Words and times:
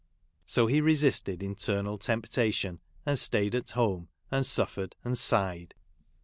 So 0.47 0.65
he 0.65 0.81
resisted 0.81 1.43
internal' 1.43 1.95
temp 1.99 2.25
tation, 2.27 2.79
and 3.05 3.19
staid 3.19 3.53
at 3.53 3.69
home, 3.69 4.07
and 4.31 4.43
suffered 4.47 4.95
and 5.03 5.15
sighed. 5.15 5.75